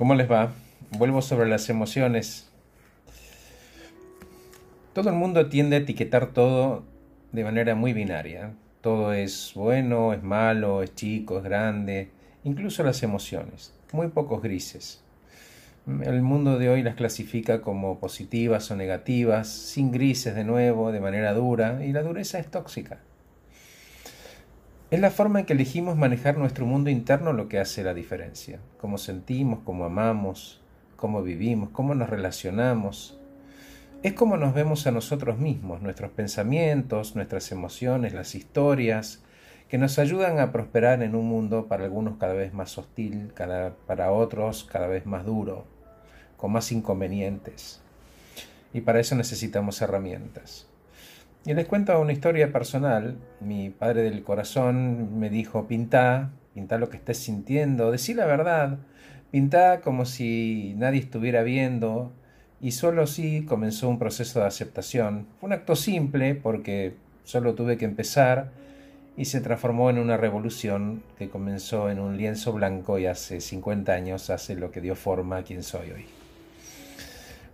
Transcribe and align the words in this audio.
¿Cómo 0.00 0.14
les 0.14 0.30
va? 0.30 0.54
Vuelvo 0.96 1.20
sobre 1.20 1.46
las 1.46 1.68
emociones. 1.68 2.50
Todo 4.94 5.10
el 5.10 5.14
mundo 5.14 5.50
tiende 5.50 5.76
a 5.76 5.80
etiquetar 5.80 6.32
todo 6.32 6.84
de 7.32 7.44
manera 7.44 7.74
muy 7.74 7.92
binaria. 7.92 8.54
Todo 8.80 9.12
es 9.12 9.52
bueno, 9.54 10.14
es 10.14 10.22
malo, 10.22 10.82
es 10.82 10.94
chico, 10.94 11.36
es 11.36 11.44
grande, 11.44 12.08
incluso 12.44 12.82
las 12.82 13.02
emociones. 13.02 13.74
Muy 13.92 14.08
pocos 14.08 14.40
grises. 14.40 15.02
El 15.86 16.22
mundo 16.22 16.58
de 16.58 16.70
hoy 16.70 16.82
las 16.82 16.94
clasifica 16.94 17.60
como 17.60 18.00
positivas 18.00 18.70
o 18.70 18.76
negativas, 18.76 19.48
sin 19.48 19.92
grises 19.92 20.34
de 20.34 20.44
nuevo, 20.44 20.92
de 20.92 21.00
manera 21.00 21.34
dura, 21.34 21.84
y 21.84 21.92
la 21.92 22.02
dureza 22.02 22.38
es 22.38 22.50
tóxica. 22.50 23.00
Es 24.90 24.98
la 24.98 25.12
forma 25.12 25.38
en 25.38 25.46
que 25.46 25.52
elegimos 25.52 25.96
manejar 25.96 26.36
nuestro 26.36 26.66
mundo 26.66 26.90
interno 26.90 27.32
lo 27.32 27.48
que 27.48 27.60
hace 27.60 27.84
la 27.84 27.94
diferencia. 27.94 28.58
Cómo 28.80 28.98
sentimos, 28.98 29.60
cómo 29.64 29.84
amamos, 29.84 30.60
cómo 30.96 31.22
vivimos, 31.22 31.70
cómo 31.70 31.94
nos 31.94 32.10
relacionamos. 32.10 33.16
Es 34.02 34.14
como 34.14 34.36
nos 34.36 34.52
vemos 34.52 34.88
a 34.88 34.90
nosotros 34.90 35.38
mismos, 35.38 35.80
nuestros 35.80 36.10
pensamientos, 36.10 37.14
nuestras 37.14 37.52
emociones, 37.52 38.14
las 38.14 38.34
historias, 38.34 39.22
que 39.68 39.78
nos 39.78 40.00
ayudan 40.00 40.40
a 40.40 40.50
prosperar 40.50 41.04
en 41.04 41.14
un 41.14 41.28
mundo 41.28 41.68
para 41.68 41.84
algunos 41.84 42.18
cada 42.18 42.32
vez 42.32 42.52
más 42.52 42.76
hostil, 42.76 43.32
para 43.86 44.10
otros 44.10 44.64
cada 44.64 44.88
vez 44.88 45.06
más 45.06 45.24
duro, 45.24 45.66
con 46.36 46.50
más 46.50 46.72
inconvenientes. 46.72 47.80
Y 48.72 48.80
para 48.80 48.98
eso 48.98 49.14
necesitamos 49.14 49.80
herramientas. 49.82 50.69
Y 51.46 51.54
les 51.54 51.66
cuento 51.66 51.98
una 51.98 52.12
historia 52.12 52.52
personal. 52.52 53.16
Mi 53.40 53.70
padre 53.70 54.02
del 54.02 54.22
corazón 54.22 55.18
me 55.18 55.30
dijo, 55.30 55.66
pintá, 55.66 56.32
pintá 56.54 56.76
lo 56.76 56.90
que 56.90 56.98
estés 56.98 57.16
sintiendo, 57.16 57.90
decí 57.90 58.12
la 58.12 58.26
verdad, 58.26 58.78
pintá 59.30 59.80
como 59.80 60.04
si 60.04 60.74
nadie 60.76 61.00
estuviera 61.00 61.42
viendo. 61.42 62.12
Y 62.60 62.72
solo 62.72 63.04
así 63.04 63.46
comenzó 63.46 63.88
un 63.88 63.98
proceso 63.98 64.40
de 64.40 64.46
aceptación. 64.46 65.28
Fue 65.40 65.46
un 65.46 65.54
acto 65.54 65.76
simple 65.76 66.34
porque 66.34 66.94
solo 67.24 67.54
tuve 67.54 67.78
que 67.78 67.86
empezar 67.86 68.50
y 69.16 69.24
se 69.24 69.40
transformó 69.40 69.88
en 69.88 69.98
una 69.98 70.18
revolución 70.18 71.02
que 71.18 71.30
comenzó 71.30 71.88
en 71.90 72.00
un 72.00 72.18
lienzo 72.18 72.52
blanco 72.52 72.98
y 72.98 73.06
hace 73.06 73.40
50 73.40 73.92
años 73.92 74.28
hace 74.28 74.56
lo 74.56 74.70
que 74.70 74.82
dio 74.82 74.94
forma 74.94 75.38
a 75.38 75.42
quien 75.42 75.62
soy 75.62 75.90
hoy. 75.90 76.04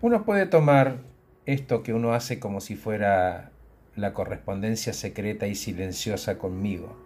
Uno 0.00 0.24
puede 0.24 0.46
tomar 0.46 0.96
esto 1.44 1.82
que 1.82 1.92
uno 1.92 2.14
hace 2.14 2.40
como 2.40 2.62
si 2.62 2.74
fuera 2.74 3.50
la 3.96 4.12
correspondencia 4.12 4.92
secreta 4.92 5.46
y 5.46 5.54
silenciosa 5.54 6.38
conmigo. 6.38 6.96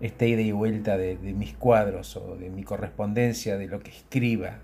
Esta 0.00 0.26
ida 0.26 0.42
y 0.42 0.52
vuelta 0.52 0.96
de, 0.96 1.16
mis 1.16 1.54
cuadros 1.54 2.16
o 2.16 2.36
de 2.36 2.50
mi 2.50 2.62
correspondencia, 2.62 3.56
de 3.56 3.66
lo 3.66 3.80
que 3.80 3.90
escriba. 3.90 4.58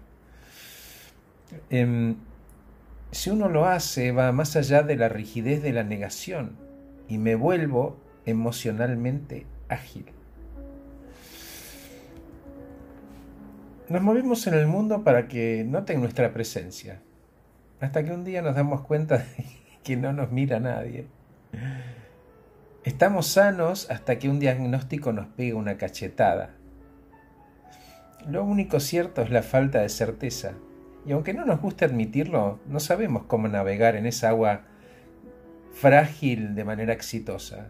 Em, 1.71 2.17
si 3.11 3.31
uno 3.31 3.49
lo 3.49 3.67
hace, 3.67 4.13
va 4.13 4.33
más 4.33 4.57
allá 4.57 4.83
de 4.83 4.97
la 4.97 5.09
rigidez 5.09 5.63
de 5.63 5.73
la 5.73 5.85
negación 5.85 6.57
y 7.09 7.19
me 7.19 7.35
vuelvo 7.35 7.97
emocionalmente 8.27 9.47
ágil. 9.69 10.07
Nos 13.89 14.03
movemos 14.03 14.47
en 14.47 14.55
el 14.55 14.67
mundo 14.67 15.05
para 15.05 15.29
que 15.29 15.65
noten 15.65 16.01
nuestra 16.01 16.33
presencia, 16.33 17.03
hasta 17.81 18.03
que 18.03 18.13
un 18.13 18.25
día 18.25 18.41
nos 18.41 18.55
damos 18.55 18.81
cuenta 18.81 19.19
de 19.19 19.64
que 19.85 19.97
no 19.97 20.13
nos 20.13 20.33
mira 20.33 20.59
nadie. 20.59 21.07
Estamos 22.83 23.29
sanos 23.29 23.91
hasta 23.91 24.19
que 24.19 24.29
un 24.29 24.41
diagnóstico 24.41 25.13
nos 25.13 25.27
pega 25.27 25.57
una 25.57 25.77
cachetada. 25.77 26.51
Lo 28.27 28.43
único 28.45 28.81
cierto 28.81 29.23
es 29.23 29.31
la 29.31 29.43
falta 29.43 29.83
de 29.83 29.89
certeza, 29.89 30.55
y 31.07 31.13
aunque 31.13 31.35
no 31.35 31.45
nos 31.45 31.61
guste 31.61 31.85
admitirlo, 31.85 32.59
no 32.67 32.81
sabemos 32.81 33.25
cómo 33.25 33.47
navegar 33.49 33.95
en 33.95 34.07
esa 34.07 34.31
agua 34.31 34.63
frágil 35.73 36.55
de 36.55 36.65
manera 36.65 36.95
exitosa 36.95 37.69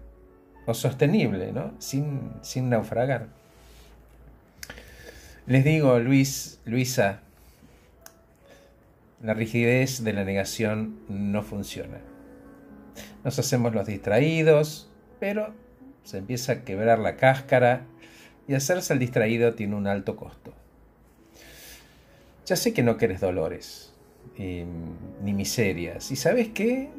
o 0.67 0.75
sostenible, 0.75 1.53
¿no? 1.53 1.75
Sin, 1.79 2.33
sin 2.43 2.71
naufragar. 2.71 3.27
Les 5.47 5.65
digo, 5.65 5.99
Luis, 5.99 6.61
Luisa, 6.65 7.24
la 9.25 9.33
rigidez 9.33 10.05
de 10.05 10.13
la 10.13 10.23
negación 10.23 11.01
no 11.09 11.43
funciona. 11.43 11.99
Nos 13.25 13.39
hacemos 13.39 13.75
los 13.75 13.87
distraídos, 13.87 14.93
pero 15.19 15.55
se 16.03 16.19
empieza 16.19 16.53
a 16.53 16.65
quebrar 16.65 16.99
la 16.99 17.17
cáscara 17.17 17.87
y 18.47 18.53
hacerse 18.53 18.93
el 18.93 18.99
distraído 18.99 19.55
tiene 19.55 19.77
un 19.77 19.87
alto 19.87 20.15
costo. 20.15 20.53
Ya 22.45 22.57
sé 22.57 22.75
que 22.75 22.83
no 22.83 22.99
quieres 22.99 23.23
dolores, 23.23 23.95
ni 24.37 25.33
miserias. 25.33 26.11
¿Y 26.11 26.17
sabes 26.17 26.49
qué? 26.49 26.91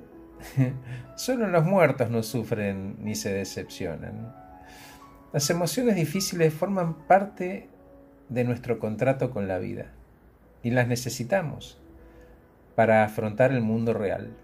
Solo 1.16 1.48
los 1.48 1.64
muertos 1.64 2.10
no 2.10 2.24
sufren 2.24 2.96
ni 3.04 3.14
se 3.14 3.32
decepcionan. 3.32 4.36
Las 5.32 5.48
emociones 5.52 5.96
difíciles 5.96 6.52
forman 6.52 7.06
parte 7.06 7.70
de 8.30 8.44
nuestro 8.46 8.80
contrato 8.80 9.30
con 9.30 9.48
la 9.48 9.60
vida 9.60 9.94
y 10.64 10.72
las 10.72 10.88
necesitamos 10.88 11.85
para 12.76 13.04
afrontar 13.04 13.52
el 13.52 13.62
mundo 13.62 13.94
real. 13.94 14.36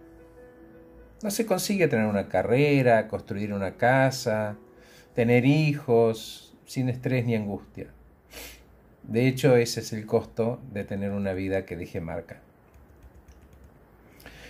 No 1.24 1.30
se 1.30 1.46
consigue 1.46 1.88
tener 1.88 2.06
una 2.06 2.28
carrera, 2.28 3.08
construir 3.08 3.54
una 3.54 3.78
casa, 3.78 4.58
tener 5.14 5.46
hijos, 5.46 6.56
sin 6.66 6.90
estrés 6.90 7.26
ni 7.26 7.36
angustia. 7.36 7.88
De 9.04 9.28
hecho, 9.28 9.56
ese 9.56 9.82
es 9.82 9.94
el 9.94 10.06
costo 10.06 10.60
de 10.74 10.84
tener 10.84 11.12
una 11.12 11.34
vida 11.34 11.66
que 11.66 11.76
deje 11.76 12.02
marca. 12.02 12.40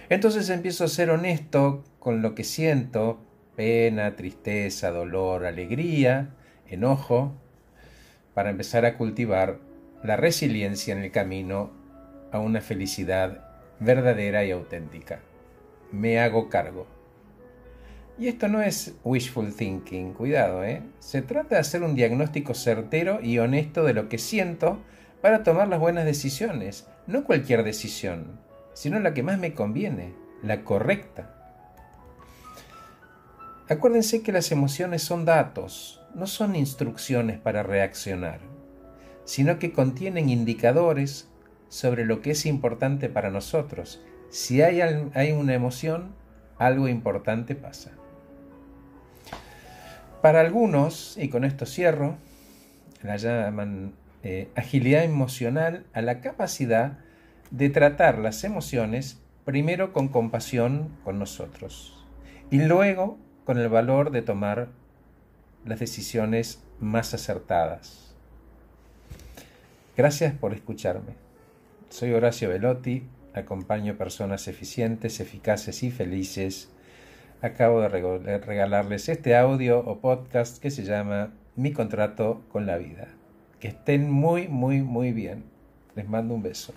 Entonces 0.10 0.50
empiezo 0.50 0.84
a 0.84 0.90
ser 0.90 1.10
honesto 1.10 1.84
con 2.00 2.22
lo 2.22 2.36
que 2.36 2.44
siento, 2.44 3.20
pena, 3.56 4.16
tristeza, 4.16 4.92
dolor, 4.92 5.46
alegría, 5.46 6.30
enojo, 6.68 7.34
para 8.34 8.50
empezar 8.50 8.86
a 8.86 8.98
cultivar 8.98 9.60
la 10.04 10.18
resiliencia 10.18 10.94
en 10.94 11.04
el 11.04 11.12
camino 11.12 11.72
a 12.32 12.40
una 12.40 12.62
felicidad 12.62 13.51
verdadera 13.82 14.46
y 14.46 14.52
auténtica. 14.52 15.20
Me 15.92 16.20
hago 16.20 16.50
cargo. 16.50 16.88
Y 18.18 18.28
esto 18.28 18.48
no 18.48 18.62
es 18.62 18.94
wishful 19.04 19.56
thinking, 19.56 20.14
cuidado, 20.14 20.64
¿eh? 20.64 20.84
Se 21.00 21.24
trata 21.24 21.56
de 21.56 21.62
hacer 21.62 21.82
un 21.82 21.96
diagnóstico 21.96 22.54
certero 22.54 23.20
y 23.22 23.40
honesto 23.40 23.84
de 23.84 23.94
lo 23.94 24.08
que 24.08 24.20
siento 24.20 24.80
para 25.22 25.42
tomar 25.44 25.68
las 25.68 25.80
buenas 25.80 26.06
decisiones. 26.06 26.88
No 27.08 27.24
cualquier 27.24 27.64
decisión, 27.64 28.40
sino 28.74 29.00
la 29.00 29.16
que 29.16 29.24
más 29.24 29.40
me 29.40 29.56
conviene, 29.56 30.14
la 30.44 30.64
correcta. 30.64 31.36
Acuérdense 33.68 34.22
que 34.22 34.32
las 34.32 34.52
emociones 34.52 35.02
son 35.02 35.26
datos, 35.26 36.02
no 36.14 36.28
son 36.28 36.56
instrucciones 36.56 37.40
para 37.40 37.64
reaccionar, 37.64 38.42
sino 39.24 39.58
que 39.58 39.74
contienen 39.74 40.30
indicadores 40.30 41.31
sobre 41.72 42.04
lo 42.04 42.22
que 42.22 42.32
es 42.32 42.46
importante 42.46 43.08
para 43.08 43.30
nosotros. 43.30 44.04
Si 44.30 44.62
hay, 44.62 44.82
hay 44.82 45.32
una 45.32 45.54
emoción, 45.54 46.14
algo 46.58 46.90
importante 46.90 47.56
pasa. 47.56 47.92
Para 50.22 50.42
algunos, 50.42 51.18
y 51.18 51.30
con 51.30 51.46
esto 51.46 51.66
cierro, 51.66 52.18
la 53.02 53.16
llaman 53.16 53.94
eh, 54.22 54.50
agilidad 54.54 55.06
emocional 55.06 55.86
a 55.94 56.02
la 56.02 56.20
capacidad 56.20 56.98
de 57.52 57.70
tratar 57.70 58.20
las 58.20 58.44
emociones 58.44 59.22
primero 59.46 59.94
con 59.94 60.10
compasión 60.10 60.90
con 61.06 61.20
nosotros 61.20 62.06
y 62.52 62.60
luego 62.60 63.18
con 63.46 63.58
el 63.58 63.70
valor 63.70 64.12
de 64.12 64.22
tomar 64.22 64.68
las 65.64 65.80
decisiones 65.80 66.62
más 66.82 67.14
acertadas. 67.14 68.14
Gracias 69.96 70.34
por 70.34 70.54
escucharme. 70.54 71.31
Soy 71.92 72.14
Horacio 72.14 72.48
Velotti, 72.48 73.04
acompaño 73.34 73.98
personas 73.98 74.48
eficientes, 74.48 75.20
eficaces 75.20 75.84
y 75.84 75.92
felices. 75.92 76.70
Acabo 77.42 77.82
de 77.82 77.90
regalarles 78.40 79.10
este 79.10 79.36
audio 79.36 79.80
o 79.80 80.00
podcast 80.00 80.62
que 80.62 80.72
se 80.72 80.86
llama 80.86 81.34
Mi 81.58 81.74
contrato 81.74 82.44
con 82.48 82.66
la 82.66 82.78
vida. 82.78 83.10
Que 83.60 83.68
estén 83.68 84.10
muy, 84.10 84.48
muy, 84.48 84.82
muy 84.82 85.12
bien. 85.12 85.44
Les 85.94 86.08
mando 86.08 86.34
un 86.34 86.44
beso. 86.44 86.74